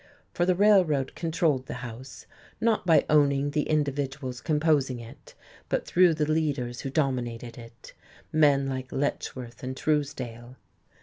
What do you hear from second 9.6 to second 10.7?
and Truesdale.